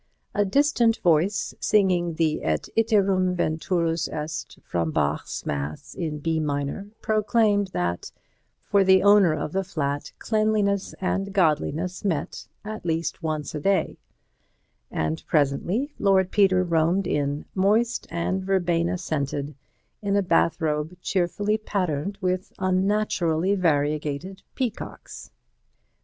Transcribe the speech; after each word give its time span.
A 0.33 0.45
distant 0.45 0.97
voice 1.03 1.53
singing 1.59 2.15
the 2.15 2.41
"et 2.43 2.69
iterum 2.75 3.35
venturus 3.35 4.07
est" 4.11 4.57
from 4.63 4.89
Bach's 4.89 5.45
Mass 5.45 5.93
in 5.93 6.17
B 6.17 6.39
minor 6.39 6.89
proclaimed 7.03 7.67
that 7.67 8.11
for 8.63 8.83
the 8.83 9.03
owner 9.03 9.35
of 9.35 9.51
the 9.51 9.63
flat 9.63 10.11
cleanliness 10.17 10.95
and 10.99 11.31
godliness 11.31 12.03
met 12.03 12.47
at 12.65 12.83
least 12.83 13.21
once 13.21 13.53
a 13.53 13.59
day, 13.59 13.99
and 14.89 15.23
presently 15.27 15.93
Lord 15.99 16.31
Peter 16.31 16.63
roamed 16.63 17.05
in, 17.05 17.45
moist 17.53 18.07
and 18.09 18.43
verbena 18.43 18.97
scented, 18.97 19.53
in 20.01 20.15
a 20.15 20.23
bathrobe 20.23 20.97
cheerfully 21.03 21.59
patterned 21.59 22.17
with 22.21 22.51
unnaturally 22.57 23.53
variegated 23.53 24.41
peacocks. 24.55 25.29